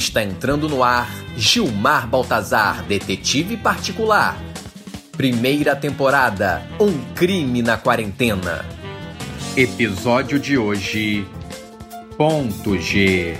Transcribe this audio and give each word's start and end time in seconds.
Está 0.00 0.22
entrando 0.22 0.66
no 0.66 0.82
ar 0.82 1.10
Gilmar 1.36 2.06
Baltazar, 2.06 2.82
detetive 2.84 3.58
particular. 3.58 4.34
Primeira 5.12 5.76
temporada: 5.76 6.66
Um 6.80 6.98
crime 7.14 7.60
na 7.60 7.76
quarentena. 7.76 8.64
Episódio 9.54 10.38
de 10.38 10.56
hoje: 10.56 11.26
Ponto 12.16 12.78
G. 12.78 13.36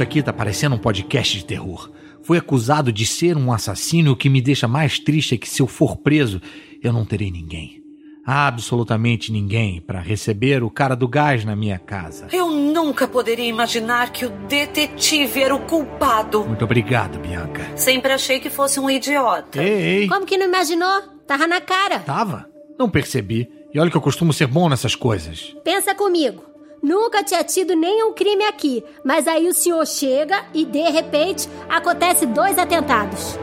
Isso 0.00 0.04
aqui 0.04 0.22
tá 0.22 0.32
parecendo 0.32 0.76
um 0.76 0.78
podcast 0.78 1.36
de 1.36 1.44
terror. 1.44 1.90
Fui 2.22 2.38
acusado 2.38 2.90
de 2.90 3.04
ser 3.04 3.36
um 3.36 3.52
assassino 3.52 4.08
e 4.08 4.12
o 4.12 4.16
que 4.16 4.30
me 4.30 4.40
deixa 4.40 4.66
mais 4.66 4.98
triste 4.98 5.34
é 5.34 5.36
que 5.36 5.46
se 5.46 5.60
eu 5.60 5.66
for 5.66 5.94
preso, 5.98 6.40
eu 6.82 6.90
não 6.90 7.04
terei 7.04 7.30
ninguém. 7.30 7.82
Absolutamente 8.24 9.30
ninguém 9.30 9.78
para 9.78 10.00
receber 10.00 10.62
o 10.62 10.70
cara 10.70 10.96
do 10.96 11.06
gás 11.06 11.44
na 11.44 11.54
minha 11.54 11.78
casa. 11.78 12.28
Eu 12.32 12.50
nunca 12.50 13.06
poderia 13.06 13.44
imaginar 13.44 14.10
que 14.10 14.24
o 14.24 14.30
detetive 14.48 15.42
era 15.42 15.54
o 15.54 15.66
culpado. 15.66 16.46
Muito 16.46 16.64
obrigado, 16.64 17.18
Bianca. 17.18 17.76
Sempre 17.76 18.10
achei 18.10 18.40
que 18.40 18.48
fosse 18.48 18.80
um 18.80 18.88
idiota. 18.88 19.62
Ei, 19.62 19.98
ei. 20.00 20.08
Como 20.08 20.24
que 20.24 20.38
não 20.38 20.46
imaginou? 20.46 21.02
Tava 21.26 21.46
na 21.46 21.60
cara. 21.60 21.98
Tava? 21.98 22.48
Não 22.78 22.88
percebi. 22.88 23.46
E 23.74 23.78
olha 23.78 23.90
que 23.90 23.98
eu 23.98 24.00
costumo 24.00 24.32
ser 24.32 24.46
bom 24.46 24.66
nessas 24.66 24.94
coisas. 24.94 25.54
Pensa 25.62 25.94
comigo. 25.94 26.49
Nunca 26.82 27.22
tinha 27.22 27.44
tido 27.44 27.74
nenhum 27.76 28.12
crime 28.12 28.44
aqui, 28.44 28.82
mas 29.04 29.28
aí 29.28 29.46
o 29.48 29.54
senhor 29.54 29.86
chega 29.86 30.44
e 30.54 30.64
de 30.64 30.90
repente 30.90 31.48
acontece 31.68 32.24
dois 32.26 32.58
atentados. 32.58 33.38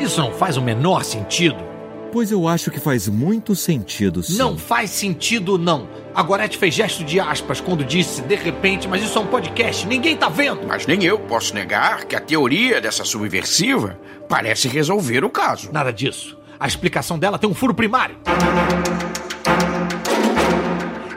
Isso 0.00 0.20
não 0.20 0.32
faz 0.32 0.56
o 0.56 0.62
menor 0.62 1.04
sentido. 1.04 1.68
Pois 2.10 2.30
eu 2.30 2.48
acho 2.48 2.70
que 2.70 2.80
faz 2.80 3.06
muito 3.06 3.54
sentido, 3.54 4.22
sim. 4.22 4.38
Não 4.38 4.56
faz 4.56 4.90
sentido, 4.90 5.58
não. 5.58 5.86
A 6.14 6.22
Gorete 6.22 6.56
fez 6.56 6.74
gesto 6.74 7.04
de 7.04 7.20
aspas 7.20 7.60
quando 7.60 7.84
disse 7.84 8.22
de 8.22 8.34
repente, 8.34 8.88
mas 8.88 9.02
isso 9.02 9.18
é 9.18 9.20
um 9.20 9.26
podcast, 9.26 9.86
ninguém 9.86 10.16
tá 10.16 10.28
vendo. 10.30 10.66
Mas 10.66 10.86
nem 10.86 11.04
eu 11.04 11.18
posso 11.18 11.54
negar 11.54 12.06
que 12.06 12.16
a 12.16 12.20
teoria 12.20 12.80
dessa 12.80 13.04
subversiva 13.04 14.00
parece 14.26 14.68
resolver 14.68 15.22
o 15.24 15.30
caso. 15.30 15.70
Nada 15.70 15.92
disso. 15.92 16.38
A 16.58 16.66
explicação 16.66 17.18
dela 17.18 17.38
tem 17.38 17.48
um 17.48 17.54
furo 17.54 17.74
primário. 17.74 18.16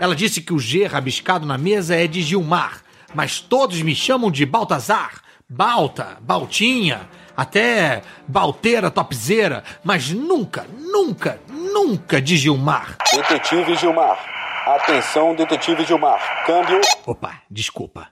Ela 0.02 0.16
disse 0.16 0.41
que 0.41 0.52
o 0.52 0.57
G 0.57 0.88
rabiscado 0.88 1.45
na 1.45 1.59
mesa 1.59 1.95
é 1.95 2.07
de 2.07 2.23
Gilmar, 2.23 2.81
mas 3.13 3.39
todos 3.39 3.83
me 3.83 3.94
chamam 3.94 4.31
de 4.31 4.47
Baltazar, 4.47 5.21
Balta, 5.47 6.17
Baltinha, 6.21 7.08
até 7.38 8.02
Balteira 8.27 8.89
Topzeira, 8.89 9.63
mas 9.83 10.09
nunca, 10.09 10.66
nunca, 10.75 11.39
nunca 11.47 12.19
de 12.19 12.35
Gilmar. 12.35 12.97
Detetive 13.13 13.75
Gilmar. 13.75 14.17
Atenção, 14.66 15.35
detetive 15.35 15.85
Gilmar. 15.85 16.47
Câmbio. 16.47 16.81
Opa, 17.05 17.39
desculpa. 17.47 18.08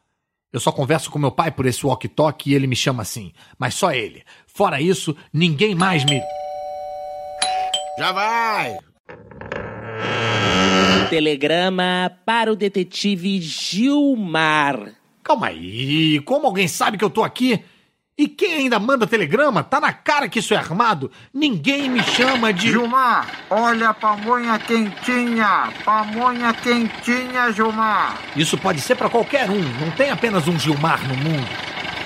Eu 0.53 0.59
só 0.59 0.71
converso 0.71 1.09
com 1.09 1.17
meu 1.17 1.31
pai 1.31 1.49
por 1.49 1.65
esse 1.65 1.83
walkie-talkie 1.83 2.51
e 2.51 2.53
ele 2.53 2.67
me 2.67 2.75
chama 2.75 3.01
assim, 3.01 3.33
mas 3.57 3.73
só 3.73 3.91
ele. 3.91 4.23
Fora 4.45 4.79
isso, 4.79 5.17
ninguém 5.33 5.73
mais 5.73 6.05
me. 6.05 6.21
Já 7.97 8.11
vai! 8.11 8.77
Telegrama 11.09 12.11
para 12.25 12.51
o 12.51 12.55
detetive 12.55 13.41
Gilmar. 13.41 14.93
Calma 15.23 15.47
aí, 15.47 16.19
como 16.21 16.45
alguém 16.45 16.67
sabe 16.67 16.97
que 16.97 17.03
eu 17.03 17.09
tô 17.09 17.23
aqui? 17.23 17.63
E 18.17 18.27
quem 18.27 18.53
ainda 18.55 18.77
manda 18.79 19.07
telegrama? 19.07 19.63
Tá 19.63 19.79
na 19.79 19.93
cara 19.93 20.27
que 20.27 20.39
isso 20.39 20.53
é 20.53 20.57
armado. 20.57 21.09
Ninguém 21.33 21.89
me 21.89 22.03
chama 22.03 22.51
de. 22.51 22.67
Gilmar, 22.69 23.27
olha 23.49 23.89
a 23.89 23.93
pamonha 23.93 24.59
quentinha. 24.59 25.71
Pamonha 25.85 26.53
quentinha, 26.53 27.51
Gilmar. 27.53 28.19
Isso 28.35 28.57
pode 28.57 28.81
ser 28.81 28.95
pra 28.95 29.09
qualquer 29.09 29.49
um. 29.49 29.61
Não 29.79 29.89
tem 29.91 30.11
apenas 30.11 30.47
um 30.47 30.59
Gilmar 30.59 31.07
no 31.07 31.15
mundo. 31.15 31.47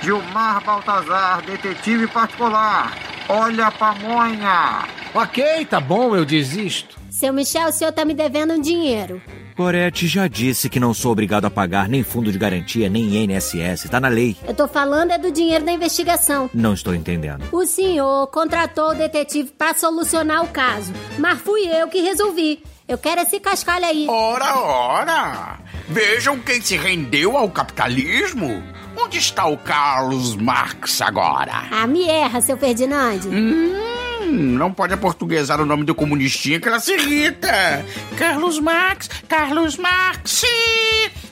Gilmar 0.04 0.64
Baltazar, 0.64 1.42
detetive 1.42 2.08
particular. 2.08 2.96
Olha 3.28 3.68
a 3.68 3.72
pamonha. 3.72 4.88
Ok, 5.14 5.66
tá 5.66 5.80
bom, 5.80 6.16
eu 6.16 6.24
desisto. 6.24 7.03
Seu 7.24 7.32
Michel, 7.32 7.70
o 7.70 7.72
senhor 7.72 7.94
tá 7.94 8.04
me 8.04 8.14
devendo 8.14 8.54
um 8.54 8.60
dinheiro. 8.60 9.22
Gorete 9.56 10.08
já 10.08 10.28
disse 10.28 10.68
que 10.68 10.78
não 10.78 10.94
sou 10.94 11.14
obrigado 11.14 11.46
a 11.46 11.50
pagar 11.50 11.88
nem 11.88 12.04
fundo 12.04 12.30
de 12.30 12.38
garantia, 12.38 12.90
nem 12.90 13.16
INSS. 13.24 13.90
Tá 13.90 13.98
na 13.98 14.10
lei. 14.10 14.36
Eu 14.46 14.54
tô 14.54 14.68
falando 14.68 15.12
é 15.12 15.18
do 15.18 15.32
dinheiro 15.32 15.64
da 15.64 15.72
investigação. 15.72 16.50
Não 16.54 16.74
estou 16.74 16.94
entendendo. 16.94 17.46
O 17.50 17.66
senhor 17.66 18.28
contratou 18.28 18.90
o 18.90 18.94
detetive 18.94 19.52
pra 19.58 19.74
solucionar 19.74 20.44
o 20.44 20.50
caso, 20.50 20.92
mas 21.18 21.40
fui 21.40 21.62
eu 21.62 21.88
que 21.88 22.02
resolvi. 22.02 22.62
Eu 22.90 22.98
quero 22.98 23.22
esse 23.22 23.40
cascalho 23.40 23.86
aí. 23.86 24.06
Ora, 24.10 24.60
ora! 24.60 25.60
Vejam 25.88 26.38
quem 26.40 26.60
se 26.60 26.76
rendeu 26.76 27.38
ao 27.38 27.50
capitalismo. 27.50 28.62
Onde 28.98 29.18
está 29.18 29.46
o 29.46 29.58
Carlos 29.58 30.36
Marx 30.36 31.02
agora? 31.02 31.54
Ah, 31.72 31.88
me 31.88 32.04
erra, 32.04 32.42
seu 32.42 32.58
Ferdinand. 32.58 33.22
Hum, 33.26 33.93
não 34.26 34.72
pode 34.72 34.94
aportuguesar 34.94 35.62
o 35.62 35.66
nome 35.66 35.84
do 35.84 35.96
comunistinha 35.96 36.60
que 36.60 36.68
ela 36.68 36.80
se 36.80 36.94
irrita. 36.94 37.86
Carlos 38.18 38.60
Marx, 38.60 39.10
Carlos 39.28 39.78
Marx, 39.78 40.44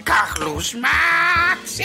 Carlos 0.03 0.73
Marx. 0.73 1.79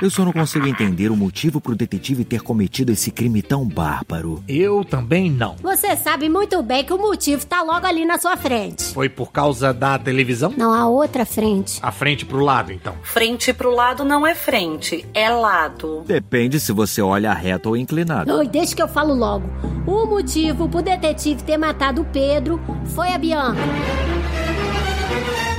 Eu 0.00 0.10
só 0.10 0.24
não 0.24 0.32
consigo 0.32 0.66
entender 0.66 1.10
o 1.10 1.16
motivo 1.16 1.60
pro 1.60 1.74
detetive 1.74 2.24
ter 2.24 2.40
cometido 2.40 2.92
esse 2.92 3.10
crime 3.10 3.42
tão 3.42 3.66
bárbaro. 3.66 4.42
Eu 4.48 4.84
também 4.84 5.30
não. 5.30 5.56
Você 5.56 5.96
sabe 5.96 6.28
muito 6.28 6.62
bem 6.62 6.84
que 6.84 6.92
o 6.92 6.98
motivo 6.98 7.44
tá 7.46 7.62
logo 7.62 7.86
ali 7.86 8.04
na 8.04 8.18
sua 8.18 8.36
frente. 8.36 8.84
Foi 8.94 9.08
por 9.08 9.32
causa 9.32 9.72
da 9.72 9.98
televisão? 9.98 10.52
Não, 10.56 10.72
a 10.72 10.86
outra 10.86 11.26
frente. 11.26 11.78
A 11.82 11.90
frente 11.90 12.24
pro 12.24 12.40
lado, 12.40 12.72
então. 12.72 12.94
Frente 13.02 13.52
pro 13.52 13.74
lado 13.74 14.04
não 14.04 14.26
é 14.26 14.34
frente, 14.34 15.06
é 15.12 15.28
lado. 15.28 16.04
Depende 16.06 16.60
se 16.60 16.72
você 16.72 17.02
olha 17.02 17.32
reto 17.32 17.70
ou 17.70 17.76
inclinado. 17.76 18.32
Oi, 18.32 18.48
deixa 18.48 18.74
que 18.74 18.82
eu 18.82 18.88
falo 18.88 19.14
logo. 19.14 19.48
O 19.86 20.06
motivo 20.06 20.68
pro 20.68 20.82
detetive 20.82 21.42
ter 21.42 21.56
matado 21.56 22.02
o 22.02 22.04
Pedro 22.04 22.60
foi 22.94 23.08
a 23.08 23.18
Bianca. 23.18 23.60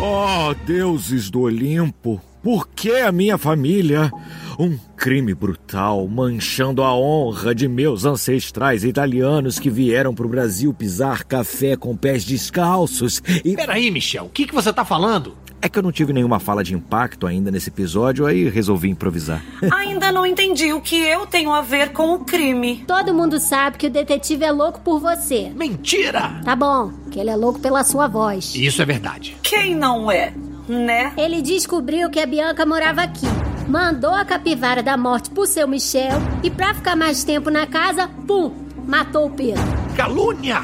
Oh, 0.01 0.53
deuses 0.65 1.29
do 1.29 1.41
Olimpo, 1.41 2.21
por 2.49 2.67
que 2.69 2.93
a 2.93 3.11
minha 3.11 3.37
família? 3.37 4.11
Um 4.57 4.75
crime 4.97 5.35
brutal, 5.35 6.07
manchando 6.07 6.81
a 6.81 6.91
honra 6.95 7.53
de 7.53 7.67
meus 7.67 8.05
ancestrais 8.05 8.83
italianos 8.83 9.59
que 9.59 9.69
vieram 9.69 10.15
pro 10.15 10.27
Brasil 10.27 10.73
pisar 10.73 11.25
café 11.25 11.77
com 11.77 11.95
pés 11.95 12.25
descalços 12.25 13.21
e. 13.45 13.55
Peraí, 13.55 13.91
Michel, 13.91 14.25
o 14.25 14.29
que, 14.29 14.47
que 14.47 14.55
você 14.55 14.73
tá 14.73 14.83
falando? 14.83 15.37
É 15.61 15.69
que 15.69 15.77
eu 15.77 15.83
não 15.83 15.91
tive 15.91 16.11
nenhuma 16.11 16.39
fala 16.39 16.63
de 16.63 16.73
impacto 16.73 17.27
ainda 17.27 17.51
nesse 17.51 17.69
episódio, 17.69 18.25
aí 18.25 18.49
resolvi 18.49 18.89
improvisar. 18.89 19.43
Ainda 19.71 20.11
não 20.11 20.25
entendi 20.25 20.73
o 20.73 20.81
que 20.81 20.95
eu 20.95 21.27
tenho 21.27 21.51
a 21.51 21.61
ver 21.61 21.91
com 21.91 22.13
o 22.13 22.19
crime. 22.19 22.83
Todo 22.87 23.13
mundo 23.13 23.39
sabe 23.39 23.77
que 23.77 23.87
o 23.87 23.91
detetive 23.91 24.45
é 24.45 24.51
louco 24.51 24.79
por 24.79 24.99
você. 24.99 25.51
Mentira! 25.53 26.41
Tá 26.43 26.55
bom, 26.55 26.93
que 27.11 27.19
ele 27.19 27.29
é 27.29 27.35
louco 27.35 27.59
pela 27.59 27.83
sua 27.83 28.07
voz. 28.07 28.55
Isso 28.55 28.81
é 28.81 28.85
verdade. 28.85 29.35
Quem 29.43 29.75
não 29.75 30.09
é, 30.09 30.33
né? 30.69 31.11
Ele 31.17 31.41
descobriu 31.41 32.09
que 32.09 32.19
a 32.19 32.25
Bianca 32.25 32.65
morava 32.65 33.01
aqui. 33.01 33.25
Mandou 33.67 34.13
a 34.13 34.23
capivara 34.23 34.81
da 34.81 34.95
morte 34.95 35.29
pro 35.29 35.45
seu 35.45 35.67
Michel 35.67 36.19
e 36.43 36.49
pra 36.49 36.73
ficar 36.73 36.95
mais 36.95 37.23
tempo 37.23 37.49
na 37.49 37.67
casa, 37.67 38.07
pum, 38.27 38.51
matou 38.87 39.27
o 39.27 39.29
Pedro. 39.31 39.61
Calúnia! 39.95 40.61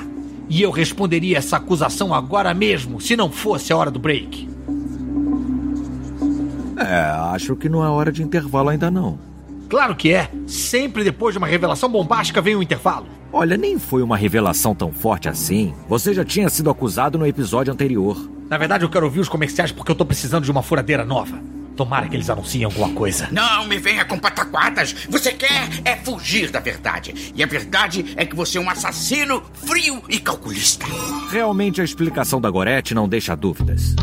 E 0.47 0.61
eu 0.61 0.69
responderia 0.69 1.39
essa 1.39 1.57
acusação 1.57 2.13
agora 2.13 2.53
mesmo, 2.53 3.01
se 3.01 3.15
não 3.15 3.31
fosse 3.31 3.73
a 3.73 3.77
hora 3.77 3.89
do 3.89 3.99
break. 3.99 4.47
É, 6.77 6.95
acho 7.33 7.55
que 7.55 7.67
não 7.67 7.83
é 7.83 7.89
hora 7.89 8.11
de 8.11 8.21
intervalo 8.21 8.69
ainda 8.69 8.91
não. 8.91 9.17
Claro 9.69 9.95
que 9.95 10.13
é. 10.13 10.29
Sempre 10.45 11.03
depois 11.03 11.33
de 11.33 11.37
uma 11.39 11.47
revelação 11.47 11.89
bombástica 11.89 12.41
vem 12.41 12.55
um 12.55 12.61
intervalo. 12.61 13.07
Olha, 13.37 13.57
nem 13.57 13.77
foi 13.77 14.01
uma 14.01 14.15
revelação 14.15 14.73
tão 14.73 14.93
forte 14.93 15.27
assim. 15.27 15.73
Você 15.89 16.13
já 16.13 16.23
tinha 16.23 16.47
sido 16.47 16.69
acusado 16.69 17.17
no 17.17 17.27
episódio 17.27 17.73
anterior. 17.73 18.17
Na 18.49 18.57
verdade, 18.57 18.85
eu 18.85 18.89
quero 18.89 19.05
ouvir 19.05 19.19
os 19.19 19.27
comerciais 19.27 19.73
porque 19.73 19.91
eu 19.91 19.95
tô 19.95 20.05
precisando 20.05 20.45
de 20.45 20.51
uma 20.51 20.63
furadeira 20.63 21.03
nova. 21.03 21.37
Tomara 21.75 22.07
que 22.07 22.15
eles 22.15 22.29
anunciem 22.29 22.63
alguma 22.63 22.87
coisa. 22.91 23.27
Não 23.33 23.67
me 23.67 23.77
venha 23.77 24.05
com 24.05 24.17
pataquadas. 24.17 24.93
Você 25.09 25.33
quer 25.33 25.67
é 25.83 25.97
fugir 25.97 26.49
da 26.49 26.61
verdade. 26.61 27.33
E 27.35 27.43
a 27.43 27.45
verdade 27.45 28.13
é 28.15 28.25
que 28.25 28.33
você 28.33 28.57
é 28.57 28.61
um 28.61 28.69
assassino 28.69 29.43
frio 29.53 30.01
e 30.07 30.17
calculista. 30.17 30.85
Realmente 31.29 31.81
a 31.81 31.83
explicação 31.83 32.39
da 32.39 32.49
Gorete 32.49 32.95
não 32.95 33.05
deixa 33.05 33.35
dúvidas. 33.35 33.97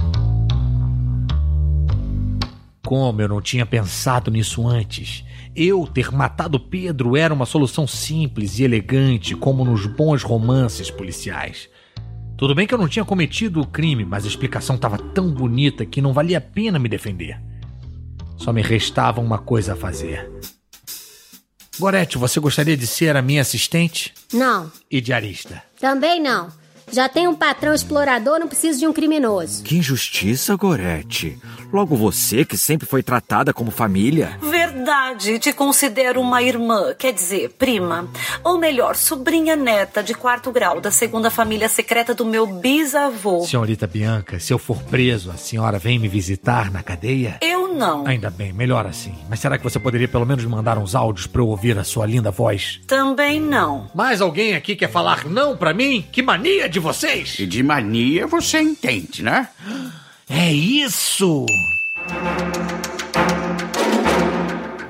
Como 2.84 3.22
eu 3.22 3.28
não 3.28 3.40
tinha 3.40 3.64
pensado 3.64 4.30
nisso 4.30 4.68
antes. 4.68 5.24
Eu 5.54 5.86
ter 5.86 6.10
matado 6.10 6.58
Pedro 6.58 7.16
era 7.16 7.32
uma 7.32 7.44
solução 7.44 7.86
simples 7.86 8.58
e 8.58 8.64
elegante, 8.64 9.36
como 9.36 9.64
nos 9.64 9.84
bons 9.84 10.22
romances 10.22 10.90
policiais. 10.90 11.68
Tudo 12.38 12.54
bem 12.54 12.66
que 12.66 12.72
eu 12.74 12.78
não 12.78 12.88
tinha 12.88 13.04
cometido 13.04 13.60
o 13.60 13.66
crime, 13.66 14.04
mas 14.04 14.24
a 14.24 14.28
explicação 14.28 14.76
estava 14.76 14.96
tão 14.98 15.30
bonita 15.30 15.84
que 15.84 16.00
não 16.00 16.12
valia 16.12 16.38
a 16.38 16.40
pena 16.40 16.78
me 16.78 16.88
defender. 16.88 17.38
Só 18.36 18.52
me 18.52 18.62
restava 18.62 19.20
uma 19.20 19.38
coisa 19.38 19.74
a 19.74 19.76
fazer. 19.76 20.28
Gorete, 21.78 22.18
você 22.18 22.40
gostaria 22.40 22.76
de 22.76 22.86
ser 22.86 23.16
a 23.16 23.22
minha 23.22 23.40
assistente 23.40 24.12
Não, 24.32 24.70
e 24.90 25.00
diarista? 25.00 25.62
também 25.78 26.20
não. 26.20 26.48
Já 26.90 27.08
tem 27.08 27.26
um 27.26 27.34
patrão 27.34 27.72
explorador, 27.72 28.38
não 28.38 28.46
preciso 28.46 28.78
de 28.80 28.86
um 28.86 28.92
criminoso. 28.92 29.62
Que 29.62 29.78
injustiça, 29.78 30.54
Gorete. 30.56 31.38
Logo 31.72 31.96
você, 31.96 32.44
que 32.44 32.58
sempre 32.58 32.86
foi 32.86 33.02
tratada 33.02 33.54
como 33.54 33.70
família. 33.70 34.36
Verdade, 34.92 35.38
te 35.38 35.54
considero 35.54 36.20
uma 36.20 36.42
irmã, 36.42 36.92
quer 36.92 37.14
dizer, 37.14 37.48
prima. 37.58 38.06
Ou 38.44 38.58
melhor, 38.58 38.94
sobrinha 38.94 39.56
neta 39.56 40.02
de 40.02 40.12
quarto 40.12 40.52
grau 40.52 40.82
da 40.82 40.90
segunda 40.90 41.30
família 41.30 41.66
secreta 41.66 42.14
do 42.14 42.26
meu 42.26 42.46
bisavô. 42.46 43.40
Senhorita 43.40 43.86
Bianca, 43.86 44.38
se 44.38 44.52
eu 44.52 44.58
for 44.58 44.82
preso, 44.82 45.30
a 45.30 45.38
senhora 45.38 45.78
vem 45.78 45.98
me 45.98 46.08
visitar 46.08 46.70
na 46.70 46.82
cadeia? 46.82 47.38
Eu 47.40 47.72
não. 47.72 48.06
Ainda 48.06 48.28
bem, 48.28 48.52
melhor 48.52 48.86
assim. 48.86 49.14
Mas 49.30 49.40
será 49.40 49.56
que 49.56 49.64
você 49.64 49.80
poderia 49.80 50.06
pelo 50.06 50.26
menos 50.26 50.44
me 50.44 50.50
mandar 50.50 50.76
uns 50.76 50.94
áudios 50.94 51.26
pra 51.26 51.40
eu 51.40 51.48
ouvir 51.48 51.78
a 51.78 51.84
sua 51.84 52.04
linda 52.04 52.30
voz? 52.30 52.78
Também 52.86 53.40
não. 53.40 53.90
Mais 53.94 54.20
alguém 54.20 54.54
aqui 54.54 54.76
quer 54.76 54.90
falar 54.90 55.24
não 55.24 55.56
pra 55.56 55.72
mim? 55.72 56.06
Que 56.12 56.20
mania 56.20 56.68
de 56.68 56.78
vocês! 56.78 57.38
E 57.38 57.46
de 57.46 57.62
mania 57.62 58.26
você 58.26 58.60
entende, 58.60 59.22
né? 59.22 59.48
É 60.28 60.52
isso! 60.52 61.46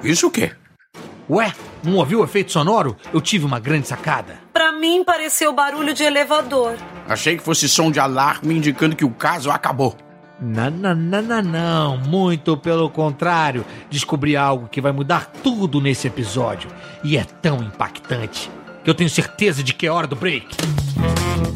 Isso 0.03 0.27
o 0.27 0.31
quê? 0.31 0.53
Ué, 1.31 1.53
não 1.85 1.97
ouviu 1.97 2.21
o 2.21 2.25
efeito 2.25 2.53
sonoro? 2.53 2.97
Eu 3.13 3.21
tive 3.21 3.45
uma 3.47 3.59
grande 3.61 3.89
sacada. 3.89 4.39
Pra 4.53 4.73
mim 4.73 5.05
pareceu 5.05 5.53
barulho 5.53 5.95
de 5.95 6.03
elevador. 6.03 6.75
Achei 7.09 7.37
que 7.37 7.43
fosse 7.43 7.69
som 7.69 7.91
de 7.91 8.01
alarme 8.01 8.55
indicando 8.57 8.97
que 8.97 9.05
o 9.05 9.11
caso 9.11 9.51
acabou. 9.51 9.97
Não, 10.41 10.71
não, 10.71 10.95
não, 10.95 11.23
não, 11.23 11.43
não. 11.43 11.97
Muito 11.99 12.57
pelo 12.57 12.91
contrário. 12.91 13.65
Descobri 13.89 14.37
algo 14.37 14.69
que 14.69 14.81
vai 14.81 14.91
mudar 14.91 15.27
tudo 15.43 15.81
nesse 15.81 16.09
episódio. 16.09 16.69
E 17.05 17.17
é 17.17 17.25
tão 17.25 17.59
impactante 17.63 18.51
que 18.83 18.91
eu 18.91 18.95
tenho 18.95 19.09
certeza 19.09 19.63
de 19.63 19.73
que 19.73 19.87
é 19.87 19.91
hora 19.91 20.09
do 20.09 20.17
break. 20.17 20.49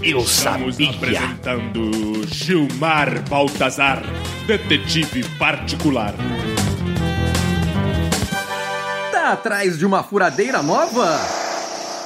Eu 0.02 0.18
Estamos 0.18 0.76
sabia. 0.76 0.90
apresentando 0.90 1.90
Gilmar 2.28 3.28
Baltazar, 3.28 4.02
detetive 4.46 5.24
particular. 5.36 6.14
Atrás 9.26 9.76
de 9.76 9.84
uma 9.84 10.04
furadeira 10.04 10.62
nova? 10.62 11.18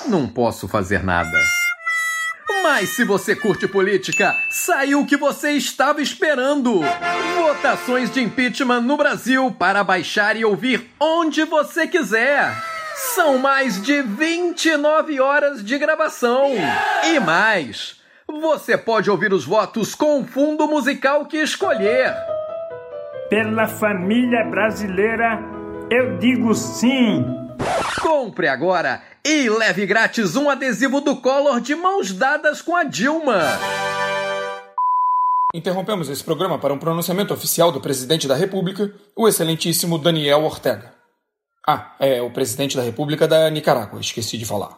Não 0.08 0.26
posso 0.26 0.66
fazer 0.66 1.04
nada. 1.04 1.38
Mas 2.62 2.96
se 2.96 3.04
você 3.04 3.36
curte 3.36 3.68
política, 3.68 4.34
saiu 4.48 5.00
o 5.00 5.06
que 5.06 5.18
você 5.18 5.50
estava 5.50 6.00
esperando. 6.00 6.80
Votações 7.36 8.10
de 8.10 8.22
impeachment 8.22 8.80
no 8.80 8.96
Brasil 8.96 9.54
para 9.58 9.84
baixar 9.84 10.34
e 10.34 10.46
ouvir 10.46 10.90
onde 10.98 11.44
você 11.44 11.86
quiser. 11.86 12.56
São 13.14 13.36
mais 13.36 13.82
de 13.82 14.00
29 14.00 15.20
horas 15.20 15.62
de 15.62 15.76
gravação. 15.76 16.52
E 17.04 17.20
mais, 17.20 18.00
você 18.26 18.78
pode 18.78 19.10
ouvir 19.10 19.34
os 19.34 19.44
votos 19.44 19.94
com 19.94 20.22
o 20.22 20.24
fundo 20.24 20.66
musical 20.66 21.26
que 21.26 21.36
escolher. 21.36 22.14
Pela 23.28 23.68
família 23.68 24.42
brasileira, 24.50 25.59
eu 25.90 26.16
digo 26.18 26.54
sim. 26.54 27.24
Compre 28.00 28.46
agora 28.48 29.02
e 29.24 29.50
leve 29.50 29.84
grátis 29.84 30.36
um 30.36 30.48
adesivo 30.48 31.00
do 31.00 31.16
Collor 31.16 31.60
de 31.60 31.74
mãos 31.74 32.12
dadas 32.12 32.62
com 32.62 32.76
a 32.76 32.84
Dilma. 32.84 33.58
Interrompemos 35.52 36.08
esse 36.08 36.22
programa 36.22 36.58
para 36.58 36.72
um 36.72 36.78
pronunciamento 36.78 37.34
oficial 37.34 37.72
do 37.72 37.80
presidente 37.80 38.28
da 38.28 38.36
República, 38.36 38.94
o 39.16 39.26
excelentíssimo 39.26 39.98
Daniel 39.98 40.44
Ortega. 40.44 40.94
Ah, 41.66 41.96
é 41.98 42.22
o 42.22 42.30
presidente 42.30 42.76
da 42.76 42.82
República 42.82 43.26
da 43.26 43.50
Nicarágua, 43.50 44.00
esqueci 44.00 44.38
de 44.38 44.46
falar. 44.46 44.76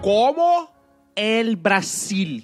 Como 0.00 0.68
el 1.14 1.56
Brasil 1.56 2.42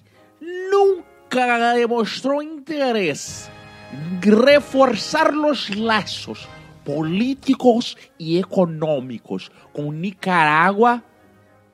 nunca 0.71 1.75
demostró 1.75 2.43
interés 2.43 3.51
en 3.95 4.21
reforzar 4.21 5.33
los 5.35 5.71
lazos 5.77 6.49
políticos 6.85 7.97
y 8.19 8.39
económicos 8.39 9.51
con 9.73 10.01
Nicaragua, 10.01 11.03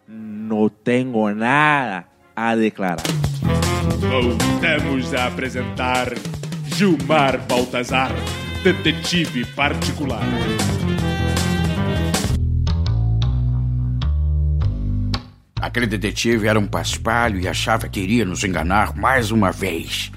no 0.07 0.71
tengo 0.71 1.33
nada 1.33 2.09
a 2.37 2.55
declarar. 2.57 3.07
Voltamos 4.01 5.15
a 5.15 5.27
apresentar 5.27 6.15
Gilmar 6.67 7.47
Baltazar, 7.49 8.13
detetive 8.63 9.45
particular. 9.57 10.23
Aquele 15.61 15.87
detetive 15.87 16.49
era 16.49 16.59
um 16.59 16.67
paspalho 16.67 17.39
e 17.39 17.47
achava 17.47 17.89
que 17.89 18.01
iria 18.01 18.25
nos 18.25 18.45
enganar 18.45 18.97
mais 18.97 19.31
uma 19.31 19.53
vez. 19.53 20.11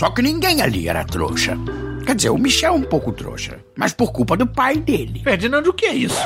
Só 0.00 0.08
que 0.08 0.22
ninguém 0.22 0.62
ali 0.62 0.88
era 0.88 1.04
trouxa. 1.04 1.58
Quer 2.06 2.14
dizer, 2.14 2.30
o 2.30 2.38
Michel 2.38 2.72
é 2.72 2.74
um 2.74 2.82
pouco 2.82 3.12
trouxa, 3.12 3.62
mas 3.76 3.92
por 3.92 4.10
culpa 4.12 4.34
do 4.34 4.46
pai 4.46 4.78
dele. 4.78 5.20
Ferdinando, 5.22 5.68
o 5.68 5.74
que 5.74 5.84
é 5.84 5.92
isso? 5.92 6.18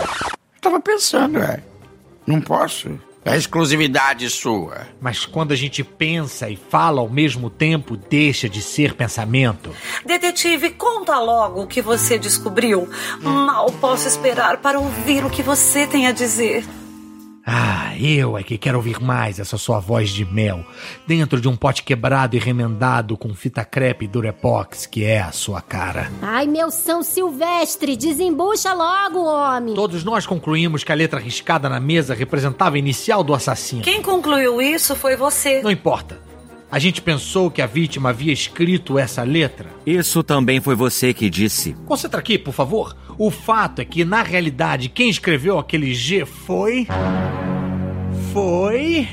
Tava 0.60 0.78
pensando, 0.78 1.40
é. 1.40 1.60
Não 2.24 2.40
posso. 2.40 2.96
É 3.24 3.36
exclusividade 3.36 4.30
sua. 4.30 4.86
Mas 5.00 5.26
quando 5.26 5.50
a 5.50 5.56
gente 5.56 5.82
pensa 5.82 6.48
e 6.48 6.54
fala 6.54 7.00
ao 7.00 7.08
mesmo 7.08 7.50
tempo, 7.50 7.96
deixa 7.96 8.48
de 8.48 8.62
ser 8.62 8.94
pensamento. 8.94 9.70
Detetive, 10.06 10.70
conta 10.70 11.18
logo 11.18 11.62
o 11.62 11.66
que 11.66 11.82
você 11.82 12.16
descobriu. 12.16 12.88
Mal 13.20 13.72
posso 13.80 14.06
esperar 14.06 14.58
para 14.58 14.78
ouvir 14.78 15.24
o 15.24 15.30
que 15.30 15.42
você 15.42 15.84
tem 15.84 16.06
a 16.06 16.12
dizer. 16.12 16.64
Ah, 17.46 17.92
eu 17.98 18.38
é 18.38 18.42
que 18.42 18.56
quero 18.56 18.78
ouvir 18.78 18.98
mais 19.00 19.38
essa 19.38 19.58
sua 19.58 19.78
voz 19.78 20.08
de 20.08 20.24
mel, 20.24 20.64
dentro 21.06 21.38
de 21.40 21.46
um 21.46 21.54
pote 21.54 21.82
quebrado 21.82 22.34
e 22.34 22.38
remendado 22.38 23.18
com 23.18 23.34
fita 23.34 23.64
crepe 23.64 24.06
e 24.06 24.08
durepox, 24.08 24.86
que 24.86 25.04
é 25.04 25.20
a 25.20 25.30
sua 25.30 25.60
cara. 25.60 26.10
Ai, 26.22 26.46
meu 26.46 26.70
São 26.70 27.02
Silvestre, 27.02 27.96
desembucha 27.96 28.72
logo, 28.72 29.24
homem. 29.24 29.74
Todos 29.74 30.02
nós 30.04 30.26
concluímos 30.26 30.82
que 30.82 30.92
a 30.92 30.94
letra 30.94 31.20
riscada 31.20 31.68
na 31.68 31.78
mesa 31.78 32.14
representava 32.14 32.76
a 32.76 32.78
inicial 32.78 33.22
do 33.22 33.34
assassino. 33.34 33.82
Quem 33.82 34.00
concluiu 34.00 34.62
isso 34.62 34.96
foi 34.96 35.14
você. 35.14 35.60
Não 35.62 35.70
importa. 35.70 36.18
A 36.70 36.78
gente 36.78 37.00
pensou 37.00 37.50
que 37.50 37.62
a 37.62 37.66
vítima 37.66 38.08
havia 38.08 38.32
escrito 38.32 38.98
essa 38.98 39.22
letra. 39.22 39.70
Isso 39.86 40.24
também 40.24 40.60
foi 40.60 40.74
você 40.74 41.14
que 41.14 41.30
disse. 41.30 41.76
Concentra 41.86 42.18
aqui, 42.18 42.36
por 42.36 42.52
favor. 42.52 42.96
O 43.16 43.30
fato 43.30 43.80
é 43.80 43.84
que, 43.84 44.04
na 44.04 44.22
realidade, 44.22 44.88
quem 44.88 45.08
escreveu 45.08 45.58
aquele 45.58 45.94
G 45.94 46.24
foi. 46.24 46.88
Foi. 48.34 49.08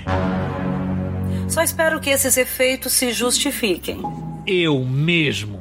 Só 1.47 1.61
espero 1.61 2.01
que 2.01 2.09
esses 2.09 2.37
efeitos 2.37 2.91
se 2.93 3.13
justifiquem. 3.13 4.01
Eu 4.47 4.79
mesmo. 4.83 5.59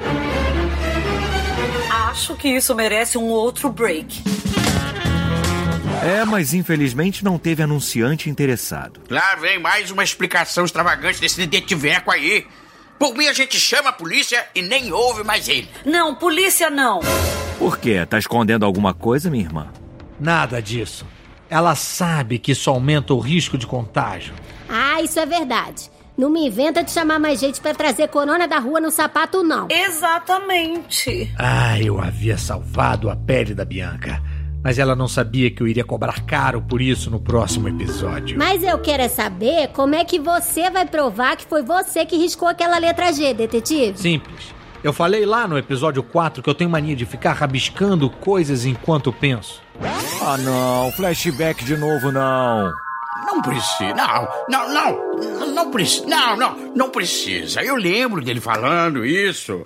Acho 1.91 2.35
que 2.37 2.49
isso 2.49 2.75
merece 2.75 3.19
um 3.19 3.27
outro 3.27 3.69
break. 3.71 4.23
É, 6.03 6.25
mas 6.25 6.55
infelizmente 6.55 7.23
não 7.23 7.37
teve 7.37 7.63
anunciante 7.63 8.31
interessado. 8.31 9.03
Lá 9.11 9.35
vem 9.35 9.59
mais 9.59 9.91
uma 9.91 10.03
explicação 10.03 10.65
extravagante 10.65 11.21
desse 11.21 11.39
detetiveco 11.39 12.11
aí. 12.11 12.47
Por 12.99 13.15
mim, 13.15 13.27
a 13.27 13.35
gente 13.35 13.61
chama 13.61 13.91
a 13.91 13.93
polícia 13.93 14.43
e 14.55 14.63
nem 14.63 14.91
ouve 14.91 15.23
mais 15.23 15.51
ele. 15.51 15.69
Não, 15.85 16.15
polícia 16.15 16.71
não. 16.71 17.01
Por 17.59 17.79
quê? 17.79 18.07
Tá 18.07 18.19
escondendo 18.19 18.65
alguma 18.65 18.95
coisa, 18.95 19.29
minha 19.29 19.45
irmã? 19.45 19.71
Nada 20.19 20.63
disso. 20.63 21.05
Ela 21.51 21.75
sabe 21.75 22.39
que 22.39 22.53
isso 22.53 22.71
aumenta 22.71 23.13
o 23.13 23.19
risco 23.19 23.59
de 23.59 23.67
contágio. 23.67 24.33
Ah, 24.69 25.03
isso 25.03 25.19
é 25.19 25.27
verdade. 25.27 25.91
Não 26.17 26.31
me 26.31 26.47
inventa 26.47 26.85
de 26.85 26.93
chamar 26.93 27.19
mais 27.19 27.41
gente 27.41 27.61
pra 27.61 27.75
trazer 27.75 28.07
corona 28.09 28.47
da 28.47 28.59
rua 28.59 28.81
no 28.81 28.91
sapato, 28.91 29.43
não. 29.43 29.67
Exatamente. 29.69 31.35
Ah, 31.37 31.81
eu 31.81 32.01
havia 32.01 32.39
salvado 32.39 33.11
a 33.11 33.17
pele 33.17 33.53
da 33.53 33.65
Bianca. 33.65 34.23
Mas 34.63 34.79
ela 34.79 34.95
não 34.95 35.09
sabia 35.09 35.51
que 35.51 35.63
eu 35.63 35.67
iria 35.67 35.83
cobrar 35.83 36.21
caro 36.27 36.61
por 36.61 36.81
isso 36.81 37.11
no 37.11 37.19
próximo 37.19 37.67
episódio. 37.69 38.39
Mas 38.39 38.63
eu 38.63 38.79
quero 38.79 39.03
é 39.03 39.09
saber 39.09 39.69
como 39.69 39.95
é 39.95 40.05
que 40.05 40.21
você 40.21 40.71
vai 40.71 40.85
provar 40.85 41.37
que 41.37 41.47
foi 41.47 41.63
você 41.63 42.05
que 42.05 42.17
riscou 42.17 42.47
aquela 42.47 42.79
letra 42.79 43.13
G, 43.13 43.33
detetive. 43.33 43.99
Simples. 43.99 44.55
Eu 44.85 44.93
falei 44.93 45.27
lá 45.27 45.49
no 45.49 45.59
episódio 45.59 46.03
4 46.03 46.43
que 46.43 46.49
eu 46.49 46.55
tenho 46.55 46.71
mania 46.71 46.95
de 46.95 47.07
ficar 47.07 47.33
rabiscando 47.33 48.09
coisas 48.09 48.65
enquanto 48.67 49.13
penso. 49.13 49.63
Ah, 49.83 50.37
não. 50.39 50.93
Flashback 50.93 51.65
de 51.65 51.77
novo, 51.77 52.13
não. 52.13 52.73
Não 53.27 53.43
precisa. 53.43 53.95
Não, 53.95 54.29
não, 54.49 54.69
não. 54.73 55.55
Não 55.55 55.71
precisa. 55.71 56.07
Não, 56.07 56.37
não. 56.37 56.73
Não 56.75 56.91
precisa. 56.91 57.63
Eu 57.63 57.77
lembro 57.77 58.21
dele 58.21 58.41
falando 58.41 59.05
isso. 59.05 59.63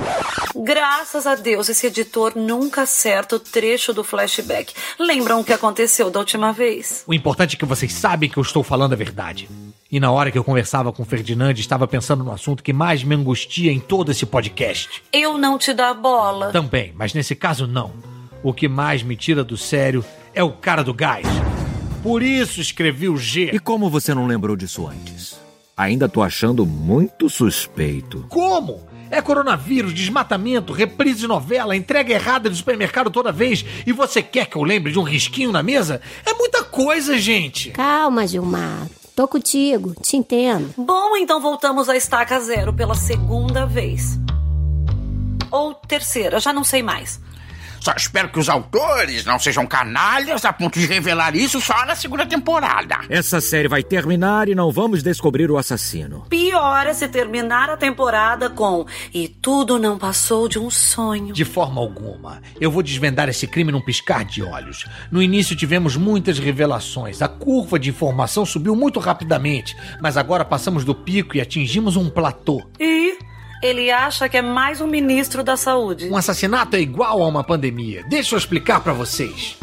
Graças 0.57 1.27
a 1.27 1.35
Deus, 1.35 1.69
esse 1.69 1.87
editor 1.87 2.33
nunca 2.37 2.83
acerta 2.83 3.37
o 3.37 3.41
trecho 3.41 3.93
do 3.93 4.05
flashback. 4.05 4.73
Lembram 4.99 5.41
o 5.41 5.45
que 5.45 5.53
aconteceu 5.53 6.11
da 6.11 6.21
última 6.21 6.53
vez? 6.53 7.05
O 7.07 7.15
importante 7.15 7.57
é 7.57 7.59
que 7.59 7.65
vocês 7.65 7.93
sabem 7.93 8.29
que 8.31 8.37
eu 8.37 8.43
estou 8.43 8.63
falando 8.63 8.93
a 8.93 8.97
verdade. 8.97 9.49
E 9.91 10.01
na 10.01 10.11
hora 10.11 10.31
que 10.31 10.39
eu 10.39 10.45
conversava 10.45 10.93
com 10.93 11.03
o 11.03 11.07
Ferdinand, 11.07 11.55
estava 11.55 11.87
pensando 11.87 12.25
no 12.25 12.33
assunto 12.33 12.63
que 12.63 12.73
mais 12.73 13.05
me 13.05 13.15
angustia 13.15 13.71
em 13.73 13.81
todo 13.81 14.11
esse 14.11 14.27
podcast. 14.27 15.03
Eu 15.13 15.39
não 15.39 15.59
te 15.59 15.73
dá 15.73 15.95
bola. 15.95 16.51
Também, 16.51 16.93
mas 16.97 17.15
nesse 17.15 17.35
caso 17.35 17.67
não. 17.67 18.14
O 18.45 18.53
que 18.53 18.69
mais 18.69 19.03
me 19.03 19.17
tira 19.17 19.43
do 19.43 19.57
sério 19.57 20.05
é 20.35 20.45
o 20.45 20.53
cara 20.53 20.85
do 20.85 20.93
gás. 20.93 21.27
Por 22.03 22.23
isso 22.23 22.61
escrevi 22.61 23.09
o 23.09 23.17
G. 23.17 23.49
E 23.55 23.59
como 23.59 23.89
você 23.89 24.13
não 24.15 24.27
lembrou 24.27 24.55
disso 24.55 24.87
antes? 24.87 25.41
Ainda 25.75 26.11
tô 26.11 26.23
achando 26.23 26.67
muito 26.67 27.31
suspeito. 27.31 28.27
Como? 28.29 28.83
É 29.11 29.23
coronavírus, 29.23 29.95
desmatamento, 29.95 30.75
reprise 30.75 31.21
de 31.21 31.27
novela, 31.27 31.75
entrega 31.75 32.13
errada 32.13 32.51
do 32.51 32.55
supermercado 32.55 33.11
toda 33.11 33.33
vez 33.33 33.65
e 33.87 33.93
você 33.93 34.23
quer 34.23 34.45
que 34.45 34.57
eu 34.57 34.63
lembre 34.63 34.93
de 34.93 34.99
um 34.99 35.05
risquinho 35.05 35.51
na 35.51 35.63
mesa? 35.63 36.03
É 36.27 36.35
muita 36.35 36.63
coisa, 36.63 37.17
gente. 37.17 37.71
Calma, 37.71 38.27
Gilmar. 38.27 38.87
Tô 39.17 39.27
contigo, 39.27 39.95
te 40.03 40.19
entendo. 40.19 40.75
Bom, 40.77 41.17
então 41.17 41.41
voltamos 41.41 41.89
à 41.89 41.97
estaca 41.97 42.39
zero 42.41 42.75
pela 42.75 42.95
segunda 42.95 43.65
vez. 43.65 44.19
Ou 45.51 45.73
terceira, 45.73 46.39
já 46.39 46.53
não 46.53 46.63
sei 46.63 46.83
mais. 46.83 47.19
Só 47.85 47.93
espero 47.95 48.31
que 48.31 48.39
os 48.39 48.49
autores 48.49 49.27
não 49.27 49.39
sejam 49.39 49.67
canalhas 49.67 50.43
a 50.47 50.55
ponto 50.55 50.79
de 50.79 50.87
revelar 50.87 51.37
isso 51.37 51.61
só 51.61 51.85
na 51.85 51.95
segunda 51.95 52.25
temporada. 52.25 53.01
Essa 53.11 53.43
série 53.43 53.69
vai 53.69 53.83
terminar 53.83 54.49
e 54.49 54.55
não 54.55 54.73
vamos 54.73 55.03
descobrir 55.03 55.51
o 55.51 55.59
assassino. 55.59 56.25
Pior 56.31 56.87
é 56.87 56.95
se 56.95 57.07
terminar 57.09 57.69
a 57.69 57.77
temporada 57.77 58.49
com 58.49 58.87
E 59.13 59.29
tudo 59.29 59.79
não 59.79 59.99
passou 59.99 60.49
de 60.49 60.59
um 60.59 60.71
sonho. 60.71 61.35
De 61.35 61.45
forma 61.45 61.79
alguma. 61.79 62.41
Eu 62.59 62.71
vou 62.71 62.83
desvendar 62.83 63.29
esse 63.29 63.47
crime 63.47 63.71
num 63.71 63.83
piscar 63.83 64.25
de 64.25 64.43
olhos. 64.43 64.87
No 65.11 65.23
início 65.23 65.55
tivemos 65.55 65.95
muitas 65.95 66.39
revelações. 66.39 67.21
A 67.21 67.29
curva 67.29 67.79
de 67.79 67.91
informação 67.91 68.47
subiu 68.47 68.75
muito 68.75 68.99
rapidamente, 68.99 69.77
mas 70.01 70.17
agora 70.17 70.43
passamos 70.43 70.85
do 70.85 70.95
pico 70.95 71.37
e 71.37 71.41
atingimos 71.43 71.97
um 71.97 72.09
platô. 72.09 72.63
E 72.81 73.14
ele 73.65 73.91
acha 73.91 74.29
que 74.29 74.37
é 74.37 74.43
mais 74.43 74.83
um 74.83 74.87
ministro 74.87 75.43
da 75.43 75.57
saúde. 75.57 76.11
Um 76.11 76.17
assassinato 76.19 76.77
é 76.77 76.81
igual 76.81 77.23
a 77.23 77.27
uma 77.27 77.43
pandemia. 77.43 78.05
Deixa 78.11 78.35
eu 78.35 78.39
explicar 78.39 78.81
para 78.81 78.93
vocês. 78.93 79.57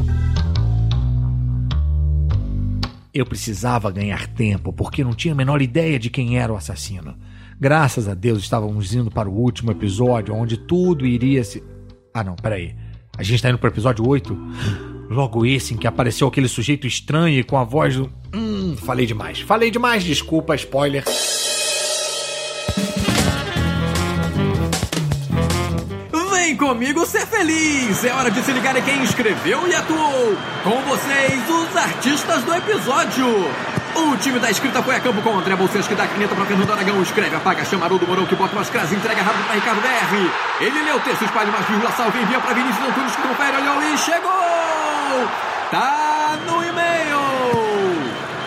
Eu 3.14 3.28
precisava 3.28 3.92
ganhar 3.92 4.26
tempo 4.26 4.74
porque 4.74 5.04
não 5.04 5.14
tinha 5.14 5.36
a 5.36 5.38
menor 5.38 5.62
ideia 5.62 6.00
de 6.00 6.10
quem 6.10 6.40
era 6.40 6.52
o 6.52 6.56
assassino. 6.56 7.16
Graças 7.60 8.08
a 8.08 8.16
Deus 8.16 8.40
estávamos 8.40 8.92
indo 8.92 9.12
para 9.12 9.30
o 9.30 9.34
último 9.34 9.70
episódio 9.70 10.34
onde 10.34 10.58
tudo 10.58 11.06
iria 11.06 11.44
se. 11.44 11.64
Ah, 12.12 12.24
não, 12.24 12.36
peraí. 12.36 12.74
A 13.16 13.22
gente 13.22 13.44
tá 13.44 13.50
indo 13.50 13.60
pro 13.60 13.70
episódio 13.70 14.08
8? 14.08 14.36
Logo 15.12 15.46
esse 15.46 15.76
em 15.76 15.78
que 15.78 15.86
apareceu 15.86 16.28
aquele 16.28 16.48
sujeito 16.48 16.88
estranho 16.88 17.38
e 17.38 17.44
com 17.44 17.56
a 17.56 17.64
voz 17.64 17.98
do. 17.98 18.12
Hum, 18.34 18.76
falei 18.78 19.06
demais. 19.06 19.42
Falei 19.42 19.70
demais, 19.70 20.04
desculpa, 20.04 20.56
spoiler. 20.56 21.04
Comigo 26.72 27.06
ser 27.06 27.28
feliz! 27.28 28.02
É 28.06 28.14
hora 28.14 28.32
de 28.32 28.42
se 28.42 28.52
ligar 28.54 28.74
em 28.78 28.82
quem 28.82 29.04
escreveu 29.04 29.68
e 29.68 29.76
atuou! 29.76 30.38
Com 30.64 30.82
vocês, 30.84 31.50
os 31.50 31.76
artistas 31.76 32.44
do 32.44 32.56
episódio! 32.56 33.28
O 33.94 34.16
time 34.16 34.40
da 34.40 34.50
escrita 34.50 34.82
foi 34.82 34.96
a 34.96 35.02
campo 35.02 35.22
com 35.22 35.38
André 35.38 35.54
Bolsões 35.54 35.86
que 35.86 35.94
dá 35.94 36.08
caneta 36.08 36.34
pra 36.34 36.46
Fernando 36.46 36.72
Aragão, 36.72 37.02
escreve, 37.02 37.36
apaga, 37.36 37.66
chama 37.66 37.86
Haroldo 37.86 38.08
Mourão 38.08 38.26
que 38.26 38.38
bota 38.38 38.56
umas 38.56 38.70
crase, 38.70 38.96
entrega 38.96 39.22
rápido 39.22 39.44
pra 39.44 39.56
Ricardo 39.56 39.82
BR. 39.82 40.64
Ele 40.64 40.82
lê 40.82 40.94
o 40.94 41.00
texto, 41.02 41.26
espalha 41.26 41.50
umas 41.50 41.66
vírgula, 41.66 41.92
salva 41.92 42.18
e 42.18 42.22
envia 42.22 42.40
pra 42.40 42.54
Vinícius 42.54 42.88
Antunes 42.88 43.16
que 43.18 43.22
confere, 43.22 43.58
olhou 43.58 43.84
e 43.84 43.98
chegou! 43.98 45.28
Tá 45.72 46.38
no 46.48 46.64
e-mail! 46.64 47.20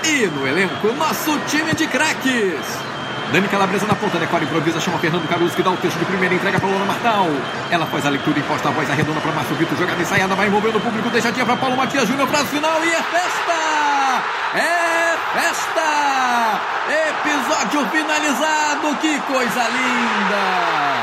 E 0.03 0.27
no 0.29 0.49
elenco, 0.49 0.93
nosso 0.95 1.39
time 1.47 1.75
de 1.75 1.87
craques! 1.89 2.94
Dani 3.35 3.49
Calabresa 3.49 3.85
na 3.85 3.97
ponta, 3.97 4.17
decora, 4.17 4.45
improvisa, 4.45 4.81
chama 4.81 4.97
Fernando 5.01 5.27
Caruso 5.27 5.57
que 5.57 5.63
dá 5.65 5.73
o 5.73 5.77
texto 5.77 5.99
de 5.99 6.05
primeira 6.05 6.37
entrega 6.37 6.61
para 6.61 6.69
Lona 6.69 6.85
Martal. 6.85 7.27
Ela 7.69 7.85
faz 7.85 8.07
a 8.07 8.11
leitura, 8.11 8.39
imposta 8.39 8.69
a 8.69 8.71
voz 8.71 8.89
arredonda 8.89 9.21
para 9.21 9.33
Márcio 9.33 9.57
Vitor, 9.57 9.77
jogada 9.77 10.01
ensaiada, 10.01 10.37
vai 10.37 10.47
envolvendo 10.47 10.79
o 10.79 10.81
público, 10.81 11.11
deixadinha 11.11 11.45
para 11.45 11.57
Paulo 11.57 11.77
Matias 11.77 12.07
Júnior 12.07 12.29
para 12.29 12.45
final 12.45 12.85
e 12.85 12.91
é 12.91 13.03
festa! 13.03 14.23
É 14.55 15.17
festa! 15.35 16.61
Episódio 17.11 17.91
finalizado, 17.91 18.97
que 19.01 19.21
coisa 19.23 19.69
linda! 19.69 21.03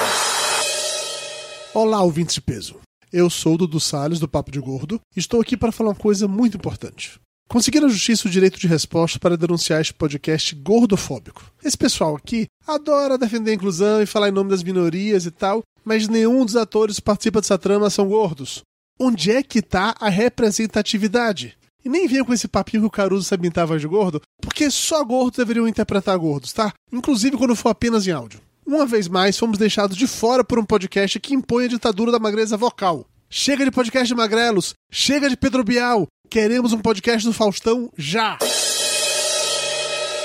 Olá, 1.73 2.01
ouvintes 2.01 2.35
de 2.35 2.39
peso. 2.39 2.77
Eu 3.11 3.29
sou 3.29 3.55
o 3.55 3.57
Dudu 3.57 3.81
Salles, 3.81 4.21
do 4.21 4.27
Papo 4.29 4.51
de 4.51 4.59
Gordo, 4.61 5.01
e 5.13 5.19
estou 5.19 5.41
aqui 5.41 5.57
para 5.57 5.73
falar 5.73 5.89
uma 5.89 5.95
coisa 5.97 6.29
muito 6.29 6.55
importante. 6.55 7.19
Consegui 7.51 7.81
na 7.81 7.89
justiça 7.89 8.29
o 8.29 8.31
direito 8.31 8.57
de 8.57 8.65
resposta 8.65 9.19
para 9.19 9.35
denunciar 9.35 9.81
este 9.81 9.93
podcast 9.93 10.55
gordofóbico. 10.55 11.43
Esse 11.61 11.77
pessoal 11.77 12.15
aqui 12.15 12.45
adora 12.65 13.17
defender 13.17 13.51
a 13.51 13.55
inclusão 13.55 14.01
e 14.01 14.05
falar 14.05 14.29
em 14.29 14.31
nome 14.31 14.49
das 14.49 14.63
minorias 14.63 15.25
e 15.25 15.31
tal, 15.31 15.61
mas 15.83 16.07
nenhum 16.07 16.45
dos 16.45 16.55
atores 16.55 16.95
que 16.95 17.01
participa 17.01 17.41
dessa 17.41 17.57
trama 17.57 17.89
são 17.89 18.07
gordos. 18.07 18.61
Onde 18.97 19.31
é 19.31 19.43
que 19.43 19.59
está 19.59 19.93
a 19.99 20.07
representatividade? 20.07 21.57
E 21.83 21.89
nem 21.89 22.07
venha 22.07 22.23
com 22.23 22.33
esse 22.33 22.47
papinho 22.47 22.83
que 22.83 22.87
o 22.87 22.89
Caruso 22.89 23.25
sabe 23.25 23.47
imitar 23.47 23.63
a 23.63 23.67
voz 23.67 23.81
de 23.81 23.87
gordo, 23.87 24.21
porque 24.41 24.71
só 24.71 25.03
gordos 25.03 25.39
deveriam 25.39 25.67
interpretar 25.67 26.17
gordos, 26.17 26.53
tá? 26.53 26.71
Inclusive 26.89 27.35
quando 27.35 27.53
for 27.53 27.67
apenas 27.67 28.07
em 28.07 28.11
áudio. 28.11 28.39
Uma 28.65 28.85
vez 28.85 29.09
mais, 29.09 29.37
fomos 29.37 29.57
deixados 29.57 29.97
de 29.97 30.07
fora 30.07 30.41
por 30.41 30.57
um 30.57 30.63
podcast 30.63 31.19
que 31.19 31.33
impõe 31.33 31.65
a 31.65 31.67
ditadura 31.67 32.13
da 32.13 32.17
magreza 32.17 32.55
vocal. 32.55 33.05
Chega 33.29 33.65
de 33.65 33.71
podcast 33.71 34.07
de 34.07 34.15
magrelos, 34.15 34.73
chega 34.89 35.29
de 35.29 35.35
Pedro 35.35 35.65
Bial, 35.65 36.07
queremos 36.31 36.71
um 36.71 36.79
podcast 36.79 37.27
do 37.27 37.33
Faustão 37.33 37.91
já! 37.97 38.37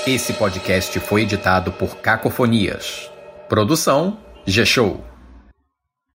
Esse 0.07 0.31
podcast 0.31 0.97
foi 1.01 1.23
editado 1.23 1.73
por 1.73 1.97
Cacofonias. 1.97 3.11
Produção 3.49 4.17
G-Show. 4.45 5.16